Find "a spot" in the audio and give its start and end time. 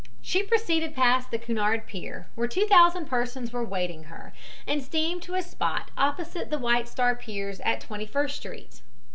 5.35-5.91